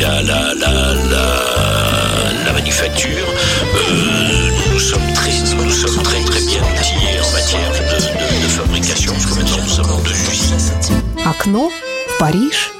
[0.00, 0.72] la, la, la,
[1.12, 1.24] la,
[2.46, 7.82] la manufacture, euh, nous sommes très, nous sommes très, très bien outillés en matière de,
[7.92, 11.26] de, de fabrication, parce que maintenant nous sommes deux usines.
[11.26, 11.70] Окно
[12.18, 12.70] Париж.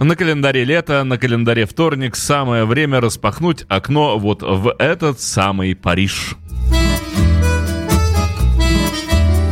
[0.00, 6.36] На календаре лето, на календаре вторник, самое время распахнуть окно вот в этот самый Париж.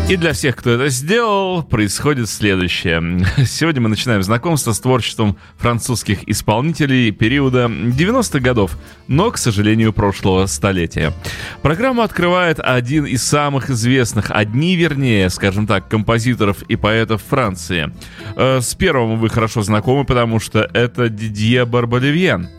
[0.07, 3.25] И для всех, кто это сделал, происходит следующее.
[3.47, 8.77] Сегодня мы начинаем знакомство с творчеством французских исполнителей периода 90-х годов,
[9.09, 11.15] но, к сожалению, прошлого столетия.
[11.63, 17.91] Программу открывает один из самых известных, одни, вернее, скажем так, композиторов и поэтов Франции.
[18.37, 22.51] Э, с первым вы хорошо знакомы, потому что это Дидье Барболивьен,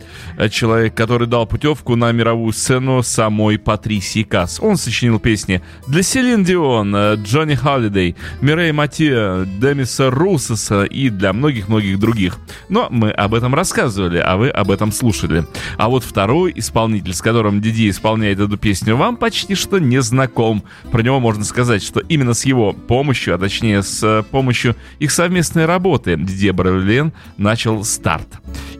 [0.50, 4.58] человек, который дал путевку на мировую сцену самой Патрисии Касс.
[4.60, 11.34] Он сочинил песни для Селин Дион, э, Джонни Холлидей, Мирей Матье, Демиса Русоса и для
[11.34, 12.38] многих-многих других.
[12.70, 15.44] Но мы об этом рассказывали, а вы об этом слушали.
[15.76, 20.62] А вот второй исполнитель, с которым Диди исполняет эту песню, вам почти что не знаком.
[20.90, 25.66] Про него можно сказать, что именно с его помощью, а точнее с помощью их совместной
[25.66, 28.28] работы, Дидье Бравлен начал старт.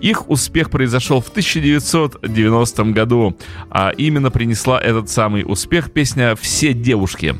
[0.00, 3.36] Их успех произошел в 1990 году,
[3.68, 7.36] а именно принесла этот самый успех песня «Все девушки».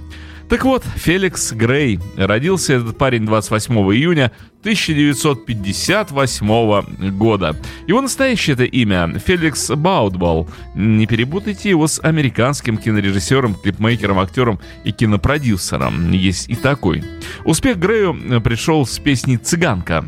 [0.48, 1.98] Так вот, Феликс Грей.
[2.16, 7.56] Родился этот парень 28 июня 1958 года.
[7.86, 10.48] Его настоящее это имя Феликс Баутбол.
[10.74, 16.10] Не перепутайте его с американским кинорежиссером, клипмейкером, актером и кинопродюсером.
[16.10, 17.04] Есть и такой.
[17.44, 20.04] Успех Грею пришел с песней «Цыганка».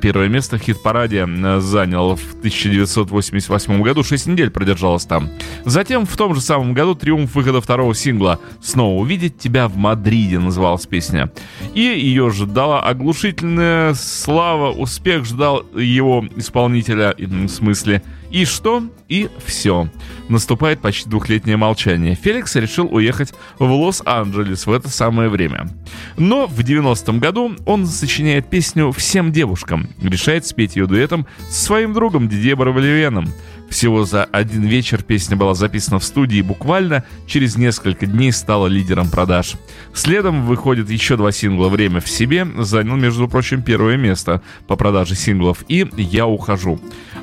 [0.00, 1.26] Первое место в хит-параде
[1.60, 5.28] занял в 1988 году, 6 недель продержалась там.
[5.64, 10.38] Затем в том же самом году триумф выхода второго сингла «Снова увидеть тебя в Мадриде»
[10.38, 11.30] называлась песня.
[11.74, 18.02] И ее ждала оглушительная слава, успех ждал его исполнителя, в смысле
[18.32, 18.82] и что?
[19.08, 19.88] И все.
[20.30, 22.14] Наступает почти двухлетнее молчание.
[22.14, 25.68] Феликс решил уехать в Лос-Анджелес в это самое время.
[26.16, 29.90] Но в 90-м году он сочиняет песню «Всем девушкам».
[30.02, 33.28] Решает спеть ее дуэтом со своим другом Дидье Барвалевеном.
[33.72, 38.66] Всего за один вечер песня была записана в студии и буквально через несколько дней стала
[38.66, 39.54] лидером продаж.
[39.94, 45.14] Следом выходит еще два сингла «Время в себе», занял, между прочим, первое место по продаже
[45.14, 46.78] синглов и «Я ухожу».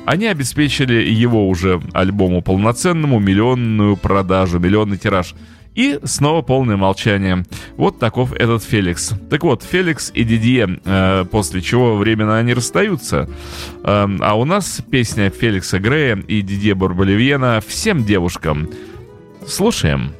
[0.06, 5.34] Они обеспечили его уже альбому полноценному миллионную продажу, миллионный тираж.
[5.74, 7.44] И снова полное молчание.
[7.76, 9.14] Вот таков этот Феликс.
[9.30, 13.28] Так вот, Феликс и Дидье, э, после чего временно они расстаются.
[13.84, 18.68] Э, а у нас песня Феликса Грея и Дидье Барболивьена «Всем девушкам».
[19.46, 20.12] Слушаем.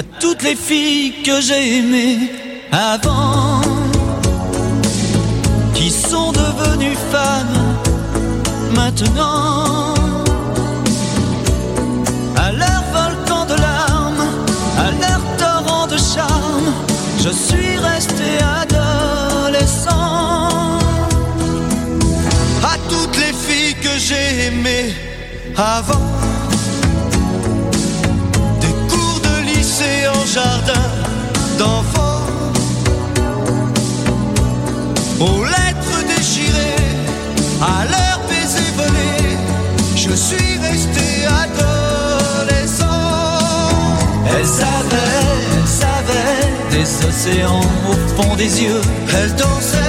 [0.00, 2.20] À toutes les filles que j'ai aimées
[2.72, 3.60] avant,
[5.74, 7.60] qui sont devenues femmes
[8.74, 9.94] maintenant,
[12.44, 14.26] à leur volcan de larmes,
[14.86, 16.70] à leur torrent de charme,
[17.24, 18.30] je suis resté
[18.62, 19.98] adolescent.
[22.72, 24.94] À toutes les filles que j'ai aimées
[25.58, 26.09] avant
[47.24, 48.80] des océans au fond des yeux.
[49.12, 49.79] Elle dansait,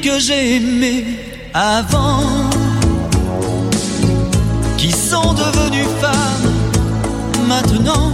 [0.00, 1.04] que j'ai aimées
[1.52, 2.48] avant,
[4.78, 6.52] qui sont devenues femmes
[7.46, 8.12] maintenant.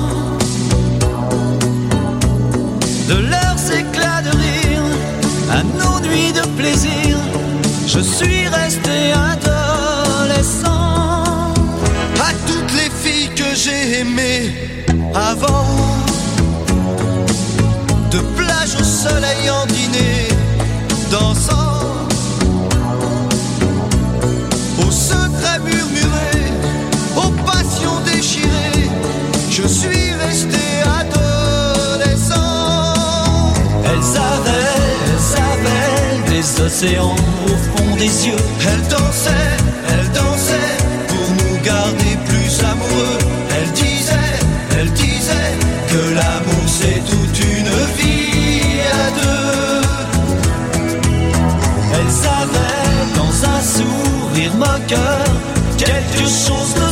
[3.08, 4.82] De leurs éclats de rire
[5.50, 7.16] à nos nuits de plaisir
[7.86, 10.68] je suis resté adolescent
[12.20, 14.52] à toutes les filles que j'ai aimées
[15.14, 15.66] avant.
[18.10, 20.27] De plage au soleil en dîner,
[36.48, 37.14] des océans
[37.46, 38.44] au fond des yeux.
[38.60, 39.56] Elles dansaient,
[39.90, 40.76] elles dansaient
[41.08, 43.18] pour nous garder plus amoureux.
[43.56, 44.38] Elles disaient,
[44.78, 45.56] elles disaient
[45.88, 49.88] que l'amour c'est toute une vie à deux.
[51.94, 55.24] Elles avaient dans un sourire moqueur
[55.76, 56.87] quelque chose de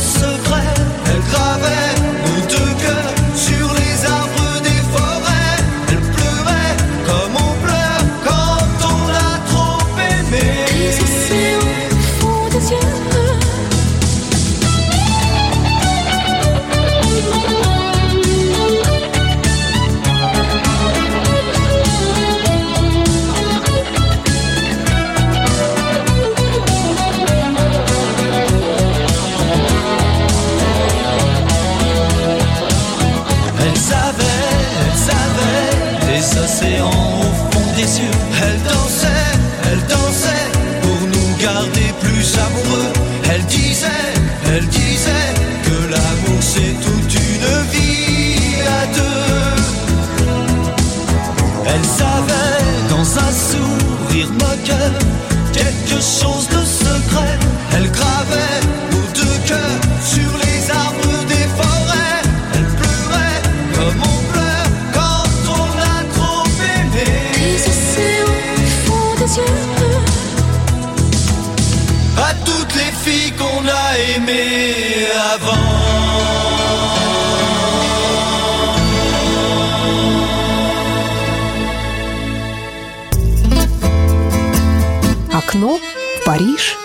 [86.27, 86.75] Париж.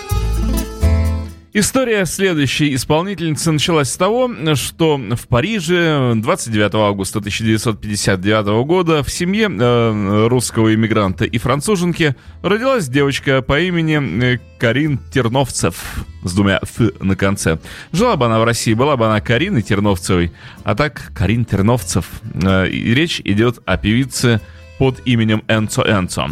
[1.51, 9.49] История следующей исполнительницы началась с того, что в Париже 29 августа 1959 года в семье
[9.51, 16.79] э, русского иммигранта и француженки родилась девочка по имени э, Карин Терновцев с двумя «ф»
[17.01, 17.59] на конце.
[17.91, 20.31] Жила бы она в России, была бы она Кариной Терновцевой,
[20.63, 22.05] а так Карин Терновцев.
[22.41, 24.39] Э, и речь идет о певице
[24.83, 26.31] под именем Энцо Энцо.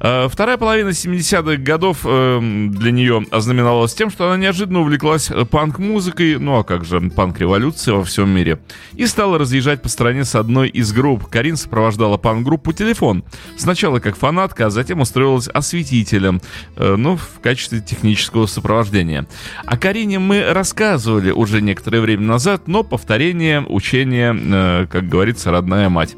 [0.00, 2.40] Э, Вторая половина 70-х годов э,
[2.70, 7.92] для нее ознаменовалась тем, что она неожиданно увлеклась э, панк-музыкой, ну а как же, панк-революция
[7.92, 8.60] во всем мире,
[8.94, 11.26] и стала разъезжать по стране с одной из групп.
[11.26, 13.24] Карин сопровождала панк-группу «Телефон».
[13.58, 16.40] Сначала как фанатка, а затем устроилась осветителем,
[16.78, 19.26] ну, в качестве технического сопровождения.
[19.66, 25.90] О Карине мы рассказывали уже некоторое время назад, но повторение, учение, э, как говорится, родная
[25.90, 26.16] мать.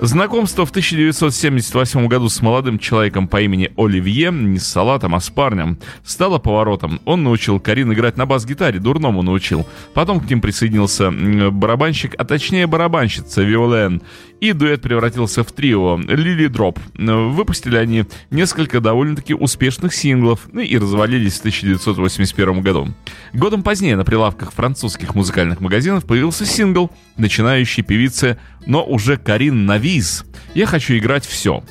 [0.00, 0.72] Знакомство в
[1.10, 6.38] 1978 году с молодым человеком по имени Оливье, не с салатом, а с парнем, стало
[6.38, 7.00] поворотом.
[7.04, 9.66] Он научил Карин играть на бас-гитаре, дурному научил.
[9.94, 14.02] Потом к ним присоединился барабанщик, а точнее барабанщица Виолен.
[14.40, 16.78] И дуэт превратился в трио Лили Дроп.
[16.94, 22.88] Выпустили они несколько довольно-таки успешных синглов ну и развалились в 1981 году.
[23.32, 30.24] Годом позднее на прилавках французских музыкальных магазинов появился сингл начинающей певицы, но уже Карин Навиз
[30.54, 31.62] «Я хочу играть все».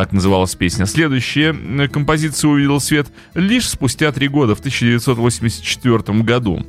[0.00, 0.86] Так называлась песня.
[0.86, 6.64] Следующая э, композиция увидела свет лишь спустя три года, в 1984 году.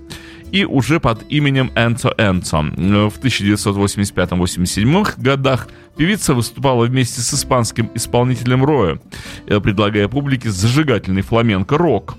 [0.52, 2.66] И уже под именем Энцо Энцо.
[2.76, 9.00] Э, В 1985-87 годах певица выступала вместе с испанским исполнителем Роя,
[9.48, 12.18] э, предлагая публике зажигательный фламенко-рок.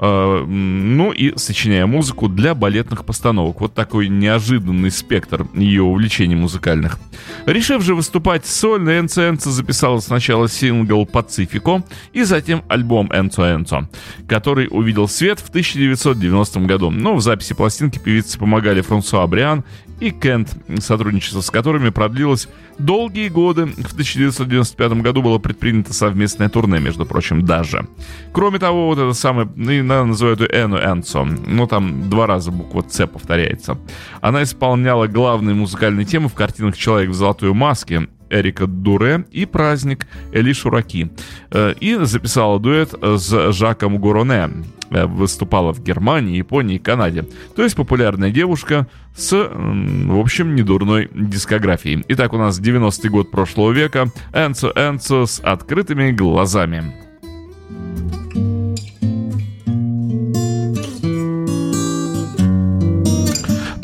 [0.00, 3.60] Э, Ну и сочиняя музыку для балетных постановок.
[3.60, 6.98] Вот такой неожиданный спектр ее увлечений музыкальных.
[7.46, 13.88] Решив же выступать сольно, Энцо Энцо записала сначала сингл «Пацифико» и затем альбом «Энцо Энцо»,
[14.26, 16.90] который увидел свет в 1990 году.
[16.90, 19.64] Но в записи пластинки певице помогали Франсуа Бриан
[20.00, 22.48] и Кент, сотрудничество с которыми продлилось
[22.78, 23.66] долгие годы.
[23.66, 27.86] В 1995 году было предпринято совместное турне, между прочим, даже.
[28.32, 29.48] Кроме того, вот это самое,
[29.90, 33.78] и она называют ее Эну Энцо, ну там два раза буква Ц повторяется.
[34.20, 40.06] Она исполняла главные музыкальные темы в картинах «Человек в золотой маске», Эрика Дуре и «Праздник»
[40.32, 41.10] Эли Шураки.
[41.50, 44.50] Э, И записала дуэт с Жаком Гуроне.
[44.90, 47.26] Э, Выступала в Германии, Японии и Канаде.
[47.54, 52.04] То есть популярная девушка с, в общем, недурной дискографией.
[52.08, 54.10] Итак, у нас 90-й год прошлого века.
[54.32, 56.92] Энцо Энцо с открытыми глазами.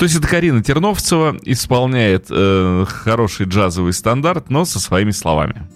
[0.01, 5.67] То есть это Карина Терновцева исполняет э, хороший джазовый стандарт, но со своими словами.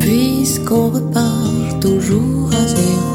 [0.00, 3.07] Puisqu'on repart toujours à zéro,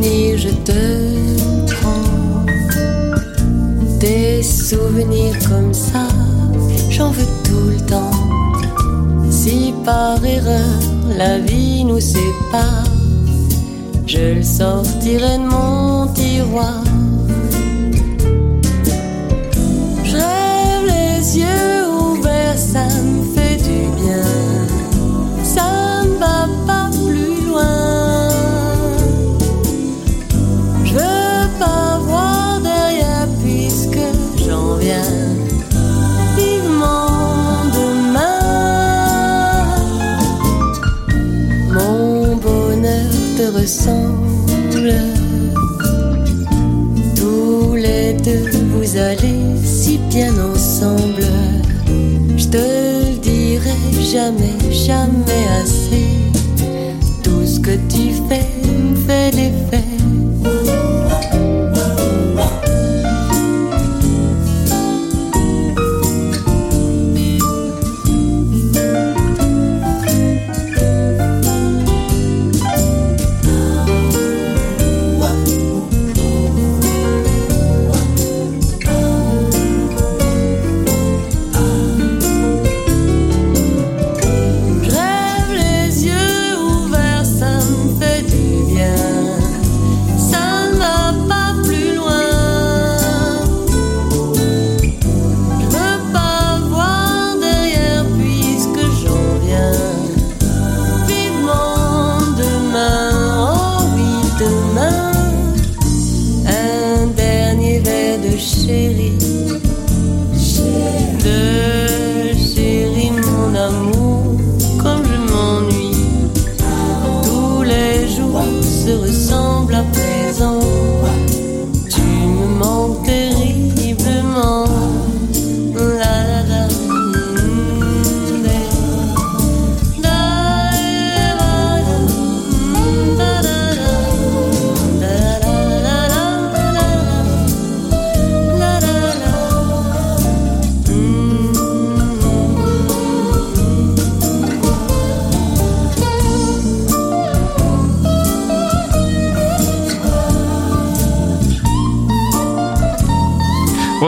[0.00, 2.46] je te prends.
[4.00, 6.08] Des souvenirs comme ça,
[6.90, 8.10] j'en veux tout le temps.
[9.30, 10.80] Si par erreur
[11.16, 12.86] la vie nous sépare,
[14.06, 16.82] je le sortirai de mon tiroir.
[54.12, 56.06] Jamais, jamais assez.
[57.22, 59.72] Tout ce que tu fais me fait l'effet.
[59.72, 59.81] Je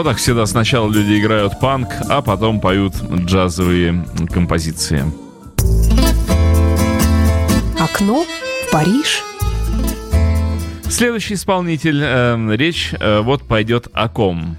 [0.05, 2.93] Так всегда сначала люди играют панк, а потом поют
[3.25, 5.03] джазовые композиции.
[7.79, 9.23] Окно в Париж.
[10.91, 14.57] Следующий исполнитель, э, речь э, вот пойдет о ком.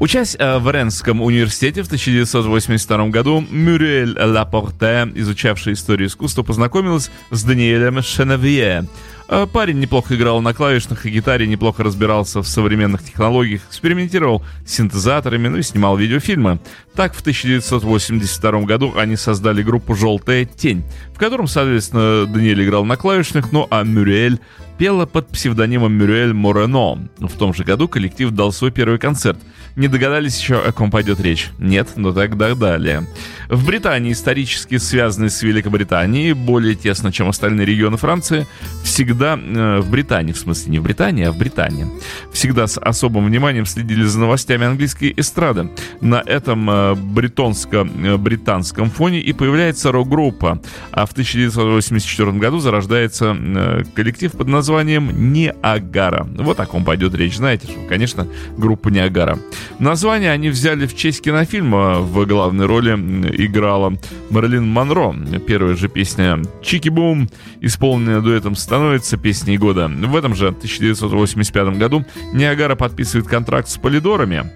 [0.00, 7.44] Учась э, в Ренском университете в 1982 году, Мюрриэль Лапорте, изучавшая историю искусства, познакомилась с
[7.44, 8.88] Даниэлем Шеневье.
[9.28, 14.74] Э, Парень неплохо играл на клавишных и гитаре, неплохо разбирался в современных технологиях, экспериментировал с
[14.74, 16.58] синтезаторами, ну и снимал видеофильмы.
[16.94, 22.96] Так, в 1982 году они создали группу «Желтая тень», в котором, соответственно, Даниэль играл на
[22.96, 24.40] клавишных, ну а Мюрриэль
[24.78, 27.08] пела под псевдонимом Мюрриэль Морено.
[27.18, 29.38] В том же году коллектив дал свой первый концерт.
[29.76, 31.50] Не догадались еще, о ком пойдет речь?
[31.58, 31.90] Нет?
[31.96, 33.06] Ну тогда далее.
[33.48, 38.46] В Британии, исторически связанной с Великобританией, более тесно, чем остальные регионы Франции,
[38.82, 39.11] всегда...
[39.20, 41.86] э, в Бретани, в смысле не в Британии, а в Бретани.
[42.32, 45.70] Всегда с особым вниманием следили за новостями английской эстрады.
[46.00, 50.60] На этом э, бретонско-британском фоне и появляется рок-группа.
[50.92, 56.26] А в 1984 году зарождается э, коллектив под названием «Ниагара».
[56.38, 57.36] Вот о ком пойдет речь.
[57.36, 58.26] Знаете, что, конечно,
[58.56, 59.38] группа «Ниагара».
[59.78, 62.00] Название они взяли в честь кинофильма.
[62.00, 62.92] В главной роли
[63.36, 63.96] играла
[64.30, 65.14] Мэрилин Монро.
[65.46, 67.28] Первая же песня «Чики Бум»,
[67.60, 69.88] исполненная дуэтом, становится песней года.
[69.88, 74.50] В этом же 1985 году «Ниагара» подписывает контракт с «Полидорами».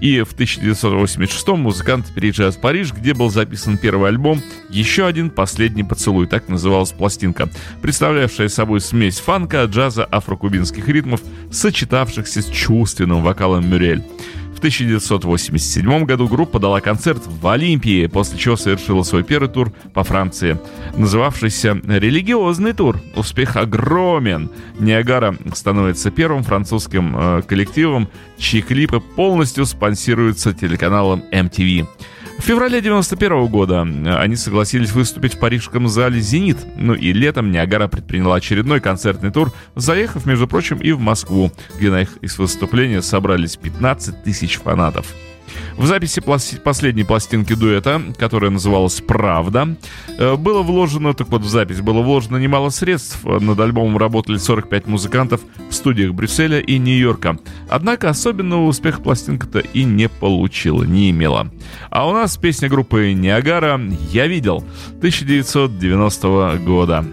[0.00, 5.84] И в 1986 музыканты переезжают в Париж, где был записан первый альбом «Еще один последний
[5.84, 7.48] поцелуй», так называлась пластинка,
[7.82, 11.20] представлявшая собой смесь фанка, джаза, афрокубинских ритмов,
[11.52, 14.02] сочетавшихся с чувственным вокалом Мюрель.
[14.62, 20.04] В 1987 году группа дала концерт в Олимпии, после чего совершила свой первый тур по
[20.04, 20.56] Франции,
[20.96, 23.00] называвшийся «Религиозный тур».
[23.16, 24.52] Успех огромен.
[24.78, 31.88] Ниагара становится первым французским э, коллективом, чьи клипы полностью спонсируются телеканалом MTV.
[32.38, 36.58] В феврале 91 года э, они согласились выступить в парижском зале «Зенит».
[36.76, 41.90] Ну и летом Ниагара предприняла очередной концертный тур, заехав, между прочим, и в Москву, где
[41.90, 45.06] на их из выступления собрались 15 тысяч фанатов.
[45.76, 49.76] В записи последней пластинки дуэта, которая называлась «Правда»,
[50.18, 53.24] э, было вложено, так вот в запись было вложено немало средств.
[53.24, 55.40] Над альбомом работали 45 музыкантов
[55.70, 57.38] в студиях Брюсселя и Нью-Йорка.
[57.68, 61.50] Однако особенного успеха пластинка-то и не получила, не имела.
[61.90, 63.80] А у нас песня группы «Ниагара»
[64.10, 64.64] «Я видел»
[64.98, 67.04] 1990 года.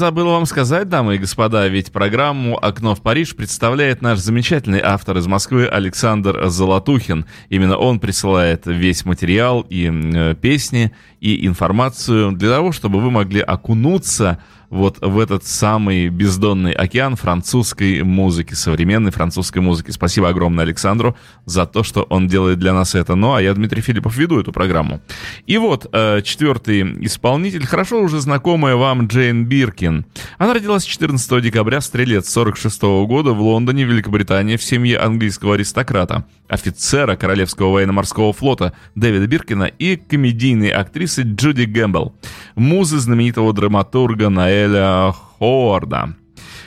[0.00, 5.18] Забыл вам сказать, дамы и господа, ведь программу «Окно в Париж» представляет наш замечательный автор
[5.18, 7.26] из Москвы Александр Золотухин.
[7.50, 13.42] Именно он присылает весь материал и э, песни, и информацию для того, чтобы вы могли
[13.42, 14.38] окунуться
[14.70, 19.90] вот в этот самый бездонный океан французской музыки, современной французской музыки.
[19.90, 23.16] Спасибо огромное Александру за то, что он делает для нас это.
[23.16, 25.00] Ну, а я, Дмитрий Филиппов, веду эту программу.
[25.46, 30.06] И вот э, четвертый исполнитель, хорошо уже знакомая вам Джейн Биркин.
[30.38, 37.16] Она родилась 14 декабря, стрелец 46 года в Лондоне, Великобритания, в семье английского аристократа, офицера
[37.16, 42.14] Королевского военно-морского флота Дэвида Биркина и комедийной актрисы Джуди Гэмбл,
[42.56, 46.16] музы знаменитого драматурга Наэля Ховарда.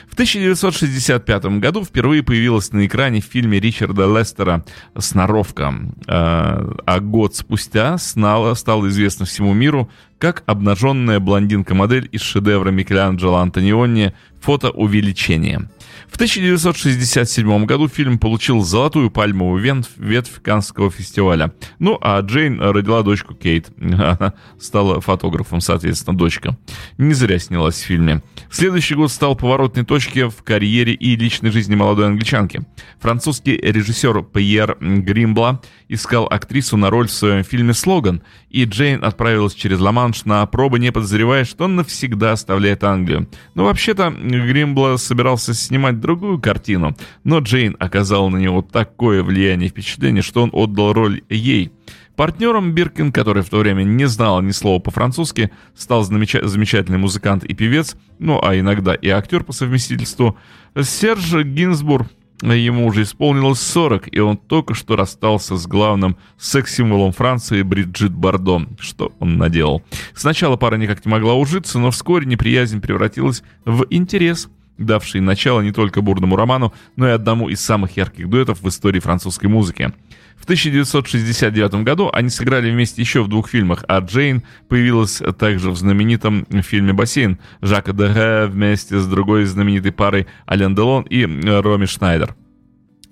[0.08, 4.64] В 1965 году впервые появилась на экране в фильме Ричарда Лестера
[4.96, 5.74] «Сноровка»,
[6.06, 14.14] а год спустя стала, стала известна всему миру как обнаженная блондинка-модель из шедевра Микеланджело Антониони
[14.40, 15.68] «Фотоувеличение».
[16.14, 21.52] В 1967 году фильм получил золотую пальмовую ветвь, ветвь Каннского фестиваля.
[21.80, 23.70] Ну, а Джейн родила дочку Кейт.
[23.80, 26.56] Она стала фотографом, соответственно, дочка.
[26.98, 28.22] Не зря снялась в фильме.
[28.48, 32.62] Следующий год стал поворотной точкой в карьере и личной жизни молодой англичанки.
[33.00, 39.54] Французский режиссер Пьер Гримбла искал актрису на роль в своем фильме «Слоган», и Джейн отправилась
[39.54, 43.28] через Ла-Манш на пробы, не подозревая, что он навсегда оставляет Англию.
[43.54, 49.70] Но вообще-то Гримбла собирался снимать другую картину, но Джейн оказала на него такое влияние и
[49.70, 51.72] впечатление, что он отдал роль ей.
[52.14, 57.42] Партнером Биркин, который в то время не знал ни слова по-французски, стал замеча- замечательный музыкант
[57.44, 60.36] и певец, ну а иногда и актер по совместительству,
[60.78, 62.08] Серж Гинзбург,
[62.42, 68.66] Ему уже исполнилось 40, и он только что расстался с главным секс-символом Франции Бриджит Бардо.
[68.78, 69.82] Что он наделал?
[70.14, 75.72] Сначала пара никак не могла ужиться, но вскоре неприязнь превратилась в интерес– давший начало не
[75.72, 79.92] только бурному роману, но и одному из самых ярких дуэтов в истории французской музыки.
[80.36, 85.76] В 1969 году они сыграли вместе еще в двух фильмах, а Джейн появилась также в
[85.76, 92.34] знаменитом фильме «Бассейн» Жака Деге вместе с другой знаменитой парой Ален Делон и Роми Шнайдер.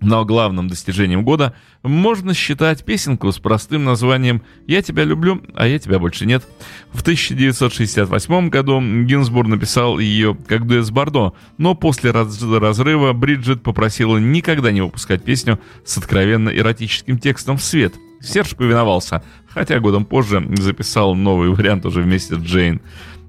[0.02, 5.78] Но главным достижением года можно считать песенку с простым названием «Я тебя люблю, а я
[5.78, 6.44] тебя больше нет».
[6.92, 13.62] В 1968 году Гинзбург написал ее как дуэт с Бордо, но после раз разрыва Бриджит
[13.62, 17.94] попросила никогда не выпускать песню с откровенно эротическим текстом в свет.
[18.20, 22.80] Серж повиновался, хотя годом позже записал новый вариант уже вместе с Джейн.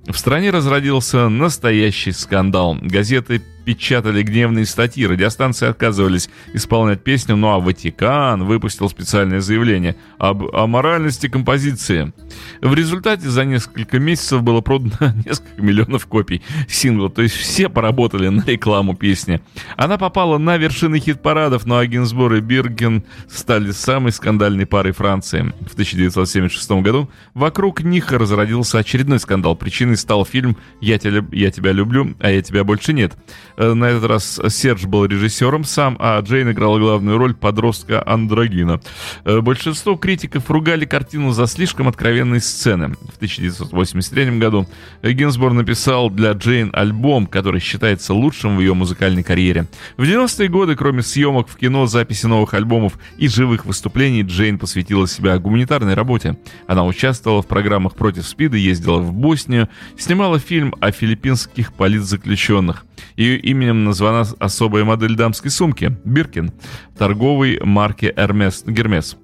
[0.07, 2.77] В стране разродился настоящий скандал.
[2.81, 10.55] Газеты печатали гневные статьи, радиостанции отказывались исполнять песню, ну а Ватикан выпустил специальное заявление об
[10.55, 12.13] аморальности композиции.
[12.61, 18.27] В результате за несколько месяцев было продано несколько миллионов копий сингла, то есть все поработали
[18.29, 19.41] на рекламу песни.
[19.77, 25.53] Она попала на вершины хит-парадов, но Агенсбор и Бирген стали самой скандальной парой Франции.
[25.67, 29.55] В 1976 году вокруг них разродился очередной скандал.
[29.55, 33.13] Причиной стал фильм «Я тебя, я тебя люблю, а я тебя больше нет».
[33.55, 38.81] Э, на этот раз Серж был режиссером сам, а Джейн играла главную роль подростка Андрогина.
[39.25, 42.95] Э, большинство критиков ругали картину за слишком откровенные сцены.
[43.11, 44.67] В 1983 году
[45.03, 49.67] Гинсбор написал для Джейн альбом, который считается лучшим в ее музыкальной карьере.
[49.97, 55.07] В 90-е годы, кроме съемок в кино, записи новых альбомов и живых выступлений, Джейн посвятила
[55.07, 56.37] себя гуманитарной работе.
[56.67, 62.85] Она участвовала в программах против СПИДа, ездила в Боснию, снимала фильм о филиппинских политзаключенных.
[63.15, 66.51] Ее именем названа особая модель дамской сумки– Биркин,
[66.97, 69.17] торговой марки Hermes, Гермес.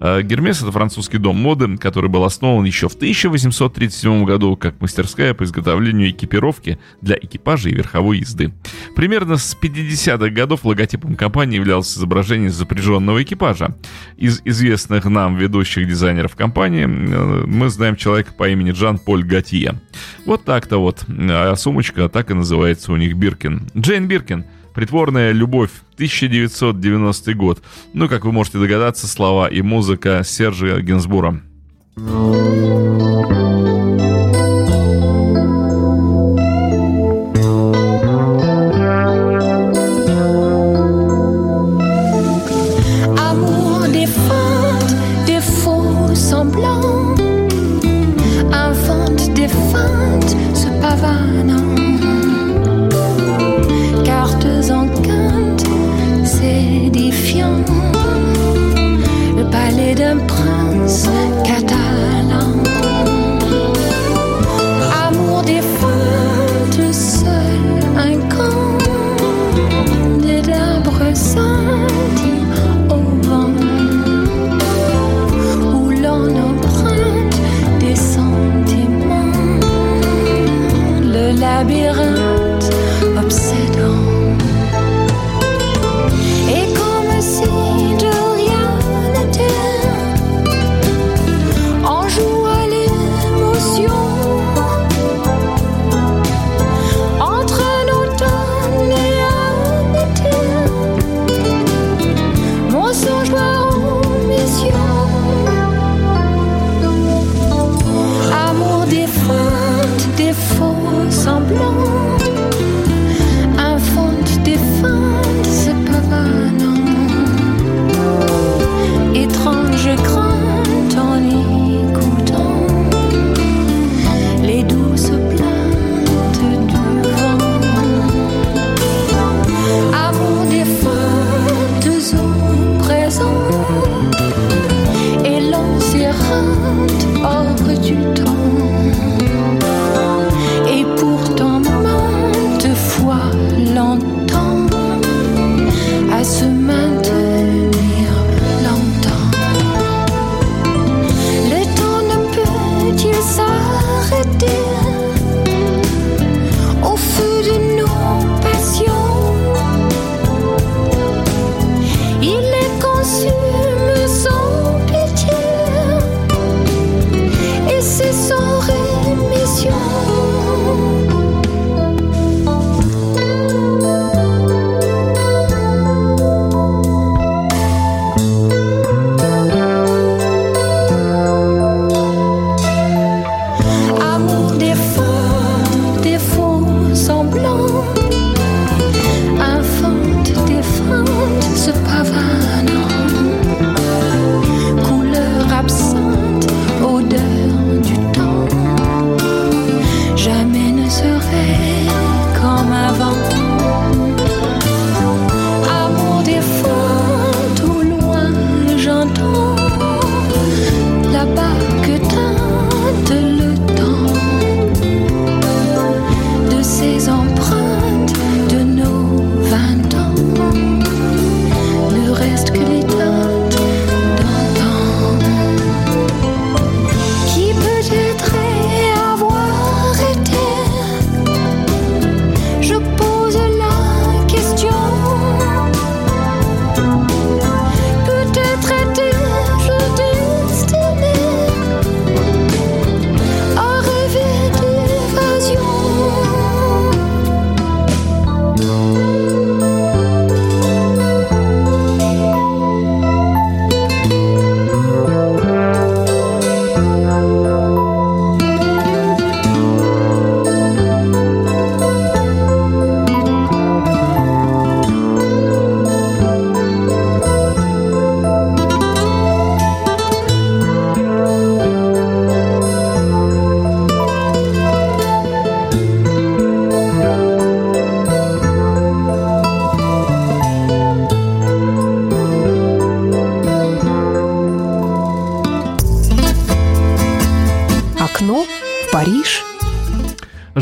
[0.00, 5.34] Э, Гермес– это французский дом моды, который был основан еще в 1837 году как мастерская
[5.34, 8.52] по изготовлению экипировки для экипажа и верховой езды.
[8.94, 13.76] Примерно с 50-х годов логотипом компании являлось изображение запряженного экипажа.
[14.16, 19.80] Из известных нам ведущих дизайнеров компании э, мы знаем человека по имени Жан-Поль Готье.
[20.26, 21.04] Вот так-то вот.
[21.08, 23.68] А сумочка так и называется у них Биркин.
[23.76, 24.44] Джейн Биркин–
[24.74, 27.62] Притворная любовь, 1990 год.
[27.92, 31.40] Ну, как вы можете догадаться, слова и музыка Сержа Гинсбура.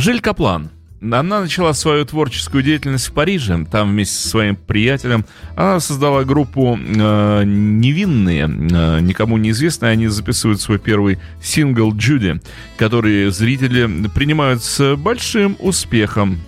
[0.02, 0.70] Жиль Каплан.
[1.00, 3.64] Она начала свою творческую деятельность в Париже.
[3.70, 9.92] Там вместе со своим приятелем она создала группу э, «Невинные», э, никому неизвестные.
[9.92, 12.40] Они записывают свой первый сингл «Джуди»,
[12.76, 16.40] который зрители принимают с большим успехом.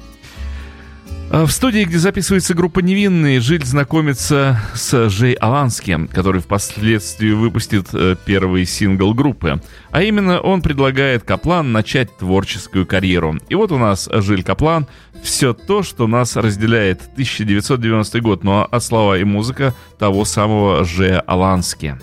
[1.34, 7.88] А в студии, где записывается группа «Невинные», Жиль знакомится с Жей Аланским, который впоследствии выпустит
[7.92, 9.60] э, первый сингл группы.
[9.90, 13.36] А именно, он предлагает Каплан начать творческую карьеру.
[13.48, 14.86] И вот у нас Жиль Каплан
[15.24, 21.16] «Все то, что нас разделяет» 1990 год, ну а слова и музыка того самого Же
[21.26, 21.98] Алански.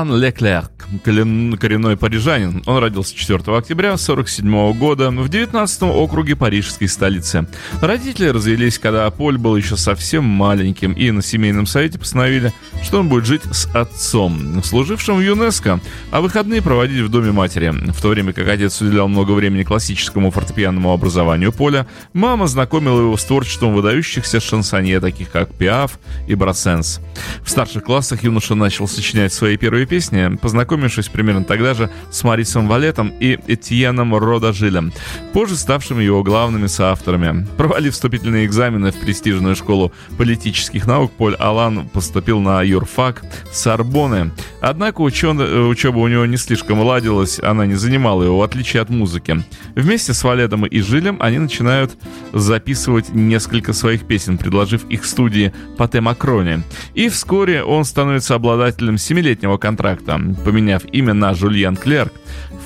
[0.00, 0.69] Поль Алан Леклерк,
[1.04, 2.62] коренной парижанин.
[2.66, 7.46] Он родился 4 октября 1947 года в 19 округе парижской столицы.
[7.80, 13.08] Родители развелись, когда Поль был еще совсем маленьким, и на семейном совете постановили, что он
[13.08, 17.70] будет жить с отцом, служившим в ЮНЕСКО, а выходные проводить в доме матери.
[17.70, 23.16] В то время как отец уделял много времени классическому фортепианному образованию Поля, мама знакомила его
[23.16, 27.00] с творчеством выдающихся шансонье, таких как Пиаф и Брассенс.
[27.42, 30.36] В старших классах юноша начал сочинять свои первые песни,
[30.80, 34.92] познакомившись примерно тогда же с Марисом Валетом и Этьеном Родажилем,
[35.32, 37.46] позже ставшими его главными соавторами.
[37.56, 44.30] Провалив вступительные экзамены в престижную школу политических наук, Поль Алан поступил на юрфак Сорбоны.
[44.62, 45.38] Однако учен...
[45.68, 49.44] учеба у него не слишком ладилась, она не занимала его, в отличие от музыки.
[49.74, 51.92] Вместе с Валетом и Жилем они начинают
[52.32, 56.62] записывать несколько своих песен, предложив их студии Пате Макроне.
[56.94, 60.20] И вскоре он становится обладателем семилетнего контракта.
[60.44, 62.12] Поменяв имя на Жульен Клерк,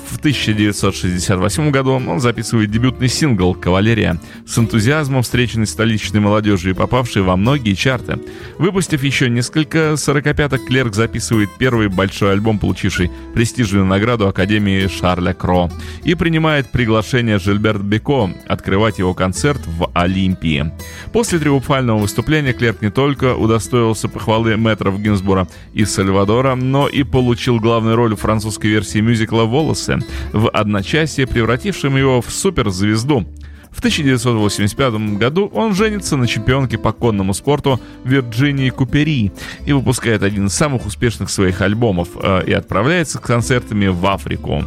[0.09, 7.21] в 1968 году он записывает дебютный сингл «Кавалерия», с энтузиазмом встреченный столичной молодежью и попавший
[7.21, 8.19] во многие чарты.
[8.57, 15.69] Выпустив еще несколько сорокопяток, Клерк записывает первый большой альбом, получивший престижную награду Академии Шарля Кро,
[16.03, 20.71] и принимает приглашение Жильберт Беко открывать его концерт в Олимпии.
[21.11, 27.59] После триумфального выступления Клерк не только удостоился похвалы мэтров Гинсбура и Сальвадора, но и получил
[27.59, 29.99] главную роль в французской версии мюзикла «Волосы»,
[30.33, 33.25] в одночасье превратившим его в суперзвезду.
[33.71, 39.33] В 1985 году он женится на чемпионке по конному спорту Вирджинии Купери
[39.65, 44.63] и выпускает один из самых успешных своих альбомов э, и отправляется с концертами в Африку.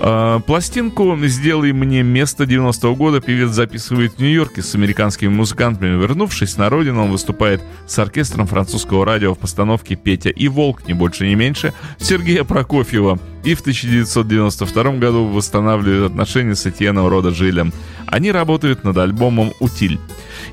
[0.00, 6.00] Э, пластинку «Сделай мне место» 90-го года певец записывает в Нью-Йорке с американскими музыкантами.
[6.00, 10.94] Вернувшись на родину, он выступает с оркестром французского радио в постановке «Петя и Волк», не
[10.94, 13.18] больше, не меньше, Сергея Прокофьева.
[13.44, 17.72] И в 1992 году восстанавливает отношения с Этьеном Рода Жилем.
[18.06, 19.98] Они работают над альбомом «Утиль».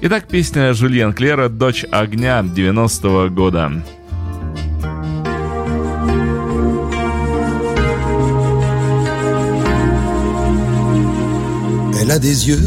[0.02, 3.72] Итак, песня Жульен Клера «Дочь огня» 90-го года.
[12.00, 12.62] Elle a des yeux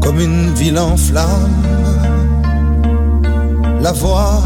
[0.00, 1.62] comme une ville en flammes,
[3.80, 4.42] la voix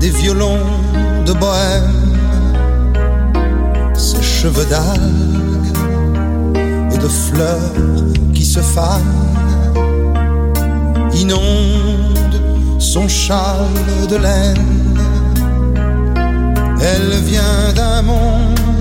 [0.00, 0.66] des violons
[1.26, 2.16] de bohème,
[3.94, 5.76] ses cheveux d'algues
[6.92, 7.74] et de fleurs
[8.34, 9.00] qui se fanent,
[11.14, 12.40] inondent
[12.78, 14.96] son châle de laine.
[16.80, 18.71] Elle vient d'un monde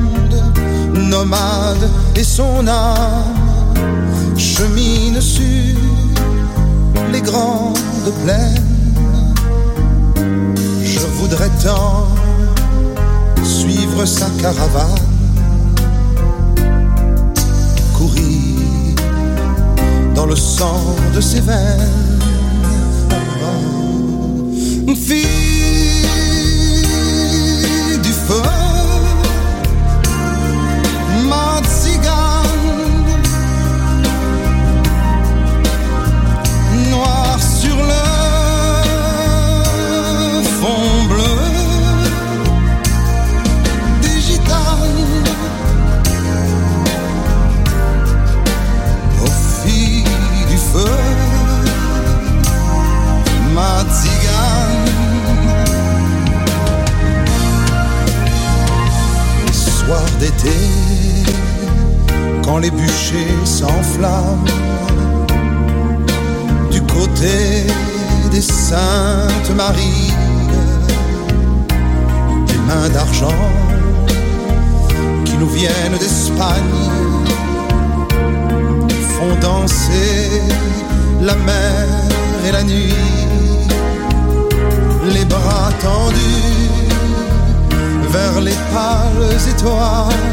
[0.93, 3.41] nomade et son âme
[4.37, 5.77] chemine sur
[7.11, 7.77] les grandes
[8.23, 8.63] plaines.
[10.83, 12.07] Je voudrais tant
[13.43, 14.95] suivre sa caravane,
[17.97, 18.95] courir
[20.15, 20.81] dans le sang
[21.15, 22.01] de ses veines.
[24.95, 25.50] Fille
[62.43, 64.45] quand les bûchers s'enflamment
[66.69, 67.65] du côté
[68.31, 70.13] des Saintes Maries,
[72.47, 73.49] des mains d'argent
[75.25, 76.79] qui nous viennent d'Espagne
[79.15, 80.29] font danser
[81.21, 81.87] la mer
[82.47, 82.93] et la nuit,
[85.13, 86.80] les bras tendus
[88.11, 90.27] vers les pâles étoiles.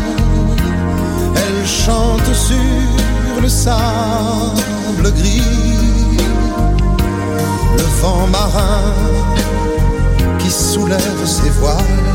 [1.37, 6.17] Elle chante sur le sable gris,
[7.77, 8.93] le vent marin
[10.39, 12.09] qui soulève ses voiles.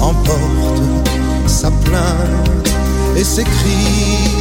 [0.00, 0.82] Emporte
[1.46, 2.68] sa plainte
[3.16, 4.34] et ses cris.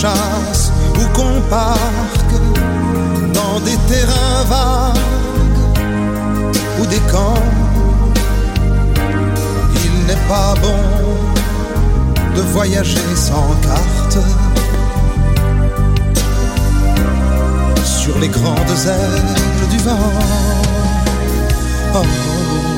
[0.00, 2.34] chasse ou qu'on parque
[3.34, 5.84] dans des terrains vagues
[6.80, 7.44] ou des camps.
[9.84, 10.82] Il n'est pas bon
[12.34, 14.18] de voyager sans carte
[17.84, 20.12] sur les grandes ailes du vent.
[21.94, 22.69] Oh, oh, oh.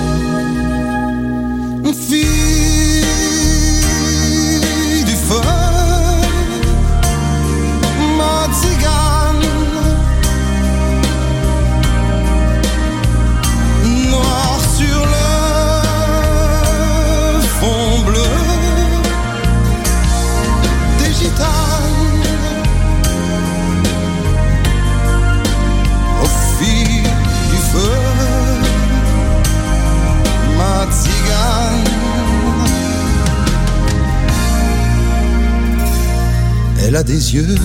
[36.83, 37.55] Elle a des yeux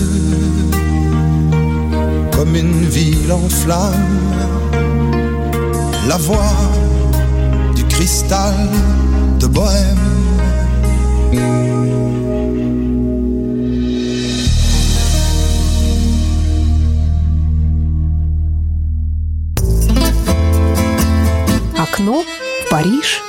[2.31, 3.93] comme une ville en flammes,
[6.07, 6.53] la voix
[7.75, 8.53] du cristal
[9.39, 9.97] de Bohème.
[21.77, 23.26] Окно в Париж.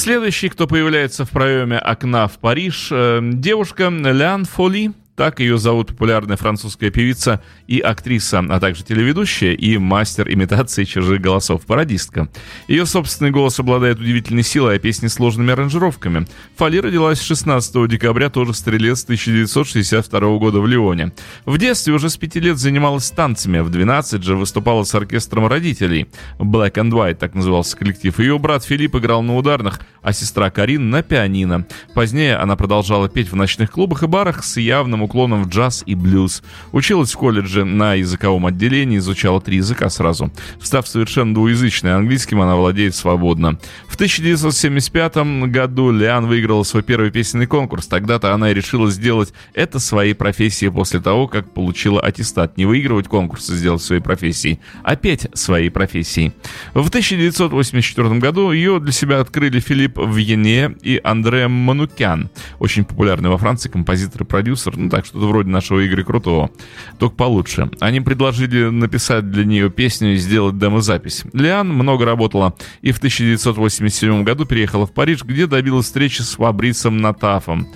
[0.00, 4.92] Следующий, кто появляется в проеме окна в Париж, э, девушка Лян Фоли.
[5.20, 11.20] Так ее зовут популярная французская певица и актриса, а также телеведущая и мастер имитации чужих
[11.20, 12.30] голосов, пародистка.
[12.68, 16.26] Ее собственный голос обладает удивительной силой, а песни сложными аранжировками.
[16.56, 21.12] Фоли родилась 16 декабря, тоже стрелец 1962 года в Лионе.
[21.44, 26.08] В детстве уже с 5 лет занималась танцами, в 12 же выступала с оркестром родителей.
[26.38, 28.18] Black and White, так назывался коллектив.
[28.18, 31.66] Ее брат Филипп играл на ударных, а сестра Карин на пианино.
[31.92, 35.96] Позднее она продолжала петь в ночных клубах и барах с явным уклоном в джаз и
[35.96, 36.42] блюз.
[36.70, 40.30] Училась в колледже на языковом отделении, изучала три языка сразу.
[40.62, 43.58] Став совершенно двуязычной, английским она владеет свободно.
[43.88, 47.88] В 1975 году Лиан выиграла свой первый песенный конкурс.
[47.88, 52.56] Тогда-то она и решила сделать это своей профессией после того, как получила аттестат.
[52.56, 54.60] Не выигрывать конкурсы, сделать своей профессией,
[55.02, 56.32] петь своей профессией.
[56.72, 62.30] В 1984 году ее для себя открыли Филипп Вьене и Андре Манукян.
[62.60, 64.76] Очень популярный во Франции композитор и продюсер.
[64.76, 66.50] Ну так, что-то вроде нашего Игоря Крутого.
[66.98, 67.70] Только получше.
[67.80, 71.24] Они предложили написать для нее песню и сделать демозапись.
[71.32, 76.98] Лиан много работала и в 1987 году переехала в Париж, где добилась встречи с Фабрисом
[76.98, 77.66] Натафом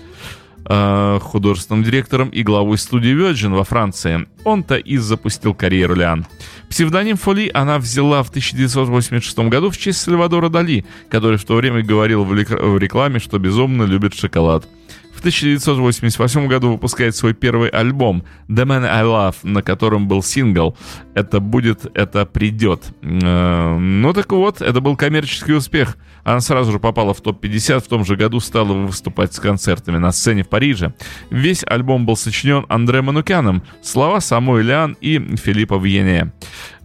[0.67, 4.27] э, художественным директором и главой студии Virgin во Франции.
[4.45, 6.27] Он-то и запустил карьеру Лиан.
[6.69, 11.83] Псевдоним Фоли она взяла в 1986 году в честь Сальвадора Дали, который в то время
[11.83, 14.69] говорил в рекламе, что безумно любит шоколад.
[15.15, 20.77] В 1988 году выпускает свой первый альбом «The Man I Love», на котором был сингл
[21.15, 22.83] «Это будет, это придет».
[23.03, 25.97] Э, Ну так вот, это был коммерческий успех.
[26.25, 30.11] Она сразу же попала в топ-50, в том же году стала выступать с концертами на
[30.11, 30.95] сцене в Париже.
[31.31, 36.33] Весь альбом был сочинен Андре Манукяном, слова самой Лян и Филиппа Вьене.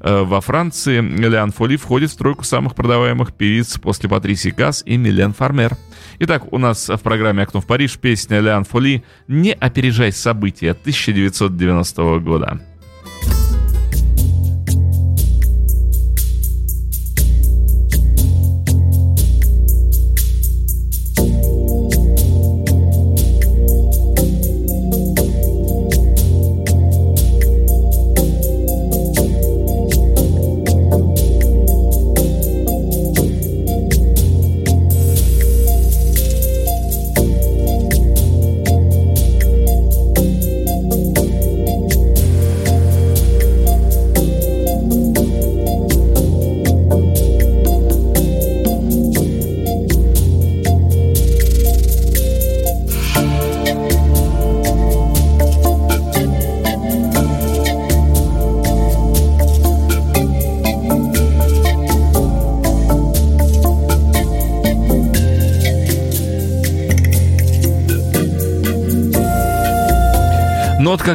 [0.02, 4.98] Э, Во Франции Лян Фоли входит в тройку самых продаваемых певиц после Патрисии Касс и
[4.98, 5.76] Милен Фармер.
[6.22, 12.20] Итак, у нас в программе «Окно в Париж» песня Лян Фоли «Не опережай события» 1990
[12.20, 12.60] года.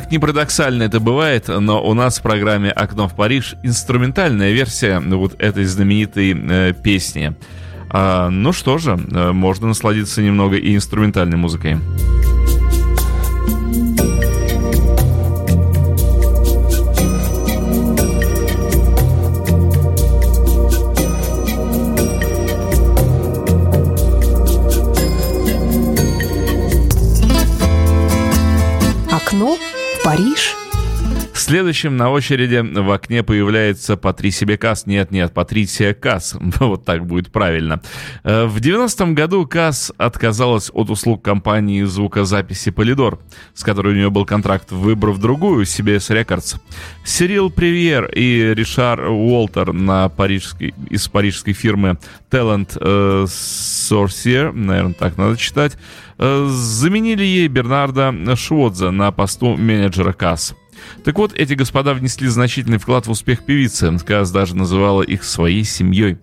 [0.04, 5.00] Как ни парадоксально это бывает, но у нас в программе «Окно в Париж» инструментальная версия
[5.00, 7.34] вот этой знаменитой э, песни.
[7.88, 11.78] А, ну что же, э, можно насладиться немного и инструментальной музыкой.
[30.14, 30.54] Париж.
[31.34, 34.86] Следующим на очереди в окне появляется Патрисия Бекас.
[34.86, 36.36] Нет, нет, Патрисия Касс.
[36.60, 37.82] вот так будет правильно.
[38.22, 43.18] Э, в 90-м году Касс отказалась от услуг компании звукозаписи Полидор,
[43.54, 46.60] с которой у нее был контракт, выбрав другую, CBS Records.
[47.04, 51.98] Сирил Привьер и Ришар Уолтер на парижской, из парижской фирмы
[52.30, 55.76] Talent э, Sorcier, наверное, так надо читать,
[56.18, 60.54] заменили ей Бернарда Шводза на посту менеджера Касс.
[61.04, 63.96] Так вот, эти господа внесли значительный вклад в успех певицы.
[64.04, 66.18] Каз даже называла их своей семьей.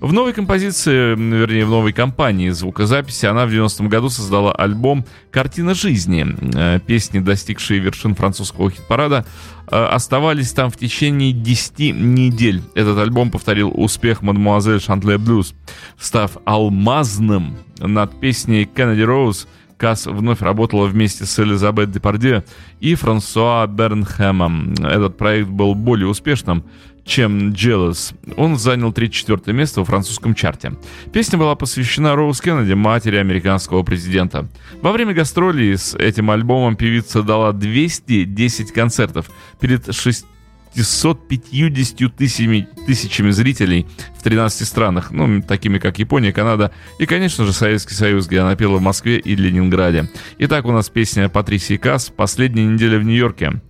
[0.00, 5.74] В новой композиции, вернее, в новой компании звукозаписи она в 90-м году создала альбом «Картина
[5.74, 6.26] жизни».
[6.54, 9.26] Э, песни, достигшие вершин французского хит-парада,
[9.70, 12.62] э, оставались там в течение 10 недель.
[12.74, 15.54] Этот альбом повторил успех «Мадемуазель Шантле Блюз»,
[15.98, 19.46] став алмазным над песней «Кеннеди Роуз»,
[19.80, 22.44] Касс вновь работала вместе с Элизабет Депардье
[22.80, 24.74] и Франсуа Бернхэмом.
[24.74, 26.64] Этот проект был более успешным,
[27.04, 28.14] чем Jealous.
[28.36, 30.72] Он занял 34 место в французском чарте.
[31.12, 34.48] Песня была посвящена Роуз Кеннеди, матери американского президента.
[34.82, 40.26] Во время гастролей с этим альбомом певица дала 210 концертов перед 6
[40.74, 43.86] 650 тысячами, тысячами зрителей
[44.16, 48.54] в 13 странах, ну, такими как Япония, Канада и, конечно же, Советский Союз, где она
[48.56, 50.08] пела в Москве и Ленинграде.
[50.38, 53.60] Итак, у нас песня Патрисии Касс «Последняя неделя в Нью-Йорке»,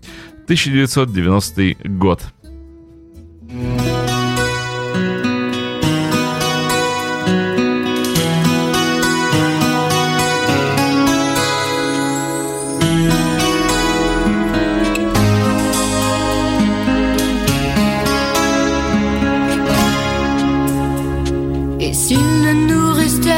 [0.44, 2.22] 1990 год.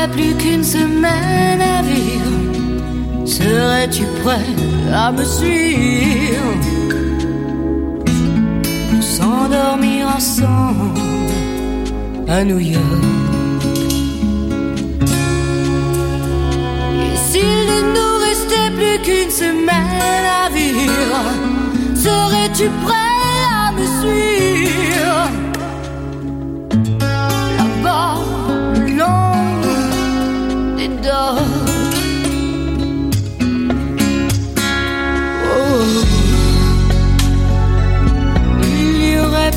[0.08, 4.40] Plus qu'une semaine à vivre, serais-tu prêt
[4.92, 6.71] à me suivre?
[9.52, 11.00] S'endormir ensemble
[12.28, 12.82] à New York.
[17.04, 21.22] Et s'il ne nous restait plus qu'une semaine à vivre,
[21.94, 24.91] serais-tu prêt à me suivre?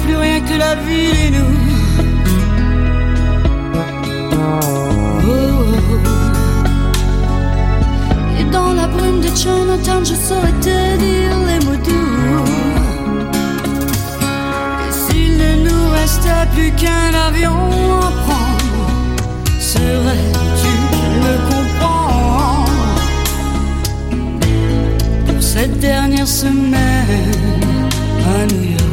[0.05, 1.55] Plus rien que la ville et nous.
[8.39, 12.45] Et dans la brume de Chinatown, je saurais te dire les mots doux.
[14.85, 17.57] Et s'il ne nous restait plus qu'un avion
[18.09, 18.87] à prendre,
[19.59, 20.73] serais-tu
[21.25, 22.71] me comprendre
[25.27, 27.33] pour cette dernière semaine
[28.35, 28.84] à New York?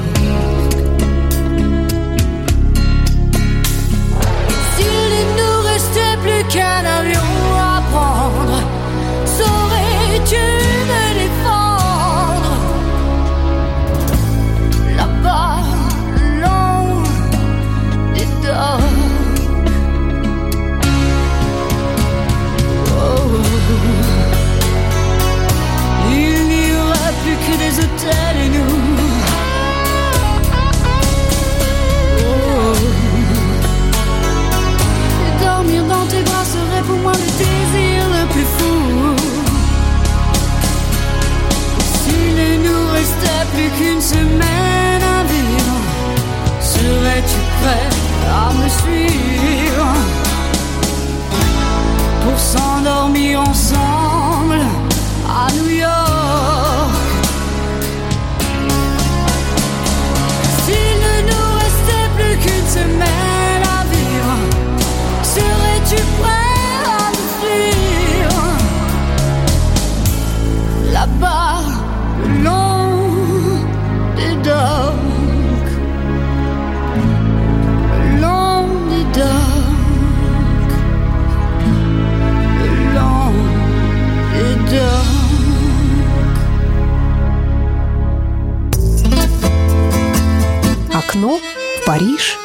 [91.22, 92.36] Окно в Париж.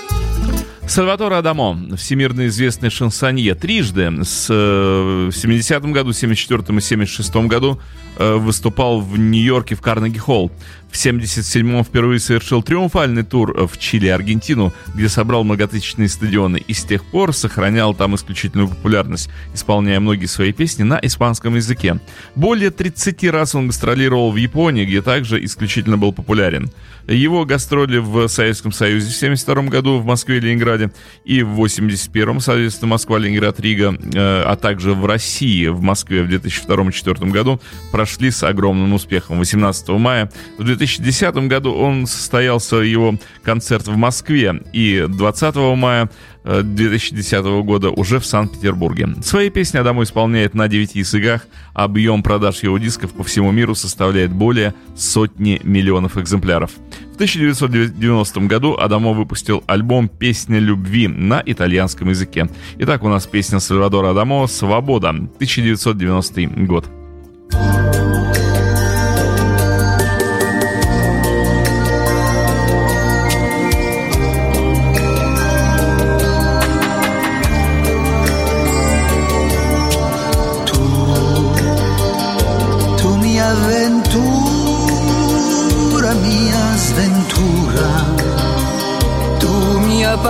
[0.87, 7.79] Сальватор Адамо, всемирно известный шансонье, трижды с, э, в 70-м году, 74-м и 76-м году
[8.17, 10.51] э, выступал в Нью-Йорке в Карнеги Холл.
[10.91, 16.73] В 1977-м впервые совершил триумфальный тур в Чили и Аргентину, где собрал многотысячные стадионы и
[16.73, 21.99] с тех пор сохранял там исключительную популярность, исполняя многие свои песни на испанском языке.
[22.35, 26.71] Более 30 раз он гастролировал в Японии, где также исключительно был популярен.
[27.07, 30.91] Его гастроли в Советском Союзе в 1972 году в Москве и Ленинграде
[31.23, 36.29] и в 1981 соответственно, Москва, Ленинград, Рига, э, а также в России, в Москве в
[36.29, 37.61] 2002-2004 году
[37.91, 39.39] прошли с огромным успехом.
[39.39, 46.09] 18 мая в 2010 году он состоялся его концерт в Москве и 20 мая
[46.43, 49.15] 2010 года уже в Санкт-Петербурге.
[49.21, 54.31] Свои песни Адамо исполняет на 9 языках, объем продаж его дисков по всему миру составляет
[54.31, 56.71] более сотни миллионов экземпляров.
[57.11, 62.49] В 1990 году Адамо выпустил альбом «Песня любви» на итальянском языке.
[62.79, 66.85] Итак, у нас песня Сальвадора Адамо «Свобода», 1990 год.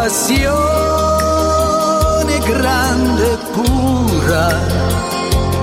[0.08, 0.48] Passione
[2.40, 4.48] grande e pura,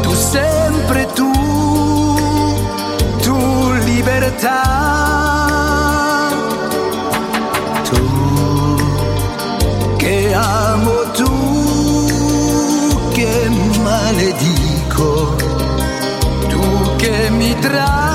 [0.02, 1.32] tu sempre tu,
[3.22, 4.62] tu libertà.
[7.88, 8.76] Tu
[9.96, 11.32] che amo tu,
[13.12, 13.48] che
[13.82, 15.36] maledico,
[16.48, 18.13] tu che mi tratti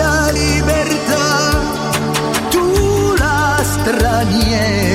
[0.00, 1.60] braccia libertà,
[2.50, 4.89] tu la straniera,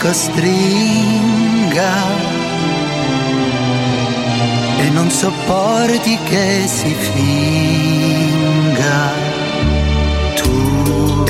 [0.00, 1.92] costringa
[4.78, 9.12] e non sopporti che si finga.
[10.36, 11.24] Tu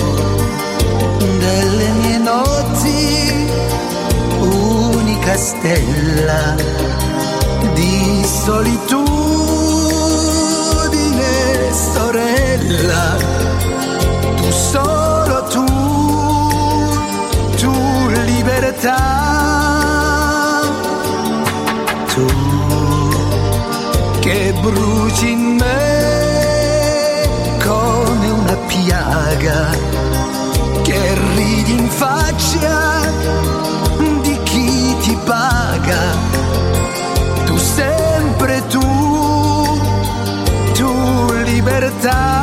[1.39, 3.49] delle mie notti
[4.39, 6.55] unica stella
[7.75, 8.93] di solitudine
[11.73, 13.50] sorella
[18.81, 20.63] libertà.
[22.15, 22.27] Tu
[24.21, 25.99] che bruci in me
[27.65, 29.71] come una piaga,
[30.83, 33.01] che ridi in faccia
[34.23, 35.99] di chi ti paga.
[37.45, 38.81] Tu sempre tu,
[40.73, 42.40] tu libertà.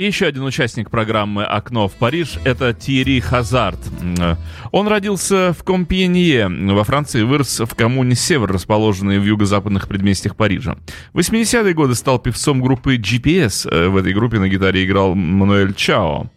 [0.00, 3.78] И еще один участник программы «Окно в Париж»— это Тири Хазард.
[4.72, 10.78] Он родился в Компьенье во Франции, вырос в коммуне Север, расположенной в юго-западных предместьях Парижа.
[11.12, 13.68] В 80-е годы стал певцом группы GPS.
[13.70, 16.30] Э, в этой группе на гитаре играл Мануэль Чао.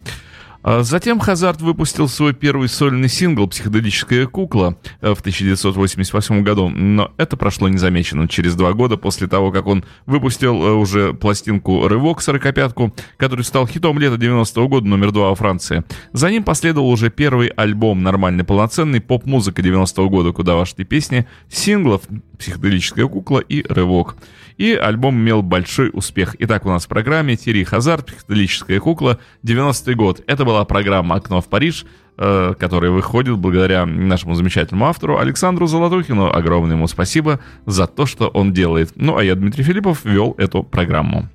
[0.64, 7.12] А затем Хазард выпустил свой первый сольный сингл «Психоделическая кукла» э, в 1988 году, но
[7.18, 8.28] это прошло незамеченным.
[8.28, 13.66] Через два года после того, как он выпустил э, уже пластинку «Рывок» сорокопятку, который стал
[13.66, 15.84] хитом лета 90-го года, номер два во Франции.
[16.14, 22.04] За ним последовал уже первый альбом «Нормальный полноценный» поп-музыка 90-го года, куда вошли песни синглов
[22.38, 24.16] «Психоделическая кукла» и «Рывок».
[24.56, 26.36] И альбом имел большой успех.
[26.38, 30.22] Итак, у нас в программе Тири Хазард, «Психоделическая кукла», 90-й год.
[30.26, 31.84] Это была программа «Окно в Париж»,
[32.16, 36.32] э, которая выходит благодаря нашему замечательному автору Александру Золотухину.
[36.32, 38.92] Огромное ему спасибо за то, что он делает.
[38.94, 41.28] Ну, а я, Дмитрий Филиппов, вел эту программу.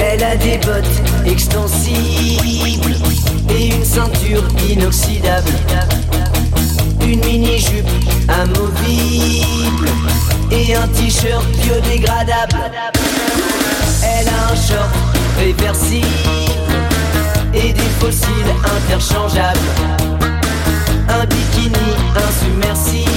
[0.00, 3.27] Elle a des bottes extensibles
[3.58, 5.50] et une ceinture inoxydable.
[7.02, 7.88] Une mini-jupe
[8.28, 9.88] amovible
[10.50, 12.58] et un t-shirt biodégradable.
[14.02, 14.90] Elle a un short
[15.38, 16.06] réversible
[17.54, 19.58] et des fossiles interchangeables.
[21.08, 23.07] Un bikini insubmersible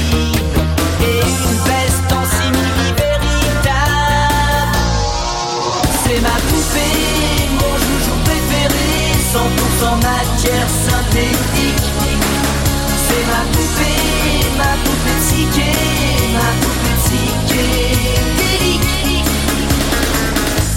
[9.82, 11.88] 100% matière synthétique.
[13.07, 15.71] C'est ma poupée, ma poupée psyché,
[16.34, 18.89] ma poupée psychédélique.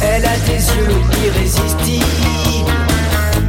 [0.02, 0.96] Elle a des yeux
[1.26, 2.05] irrésistibles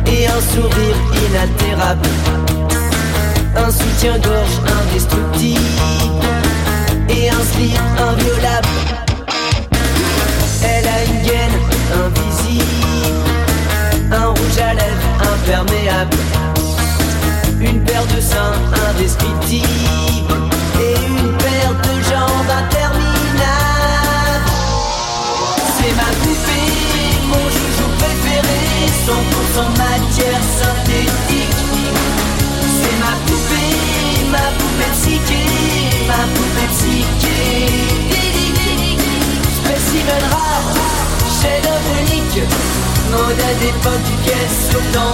[0.08, 1.00] et un sourire
[1.30, 2.10] inaltérable.
[3.56, 5.62] Un soutien-gorge indestructible
[7.10, 8.68] et un slip inviolable.
[10.64, 11.58] Elle a une gaine
[12.06, 12.76] invisible,
[14.12, 15.05] un rouge à lèvres
[17.62, 18.54] une paire de seins
[18.90, 19.68] indescriptibles
[20.80, 23.06] et une paire de jambes interminables.
[25.78, 26.72] C'est ma poupée,
[27.28, 28.62] mon joujou préféré,
[29.06, 31.62] 100% matière synthétique.
[32.82, 33.78] C'est ma poupée,
[34.32, 35.44] ma poupée psyché,
[36.08, 37.25] ma poupée psychédélique.
[44.94, 45.14] dans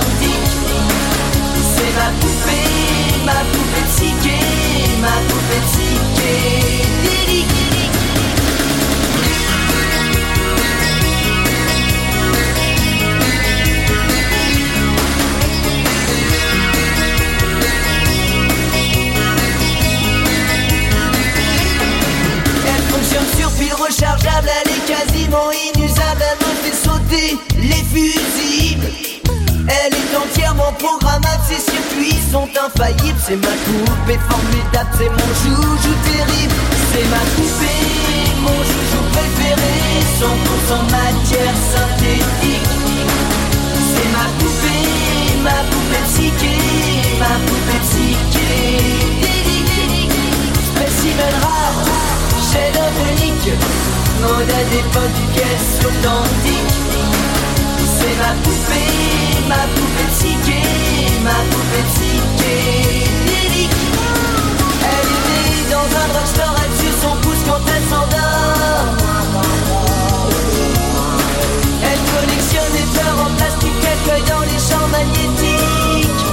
[30.82, 33.22] programme ces circuits sont infaillibles.
[33.26, 36.56] C'est ma poupée formidable, c'est mon joujou terrible.
[36.92, 37.86] C'est ma poupée,
[38.42, 39.74] mon joujou préféré.
[40.20, 42.70] 100% matière synthétique.
[43.92, 46.56] C'est ma poupée, ma poupée psyché.
[47.20, 48.52] Ma poupée psyché.
[50.72, 51.86] Spécimen rare,
[52.52, 53.52] chef-d'œuvre unique
[54.22, 56.74] Modèle d'époque du caisse authentique
[57.98, 60.71] C'est ma poupée, ma poupée psyché
[61.24, 63.78] ma poupée psychédélique.
[64.82, 68.88] Elle était dans un drugstore, elle tue son pouce quand elle s'endort.
[71.84, 76.26] Elle collectionne des fleurs en plastique qu'elle cueille dans les champs magnétiques.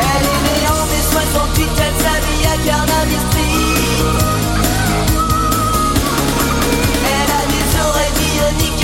[0.00, 3.84] Elle est née en mai 68, elle s'habille à Carnaby Street.
[7.14, 8.82] Elle a des oreilles bioniques,